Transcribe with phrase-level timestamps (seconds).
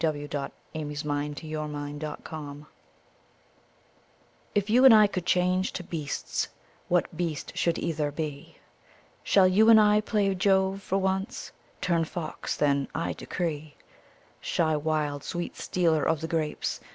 [0.01, 2.65] d by Google FANCIES AND FACTS 17 WHITE WITCHCRAFT
[4.55, 6.47] If you and I could change to beasts,
[6.87, 8.57] what beast should either be?
[9.23, 11.51] Shall you and I play Jove for once?
[11.81, 13.75] Turn fox then, I decree!
[14.39, 16.79] Shy wild sweet stealer of the grapes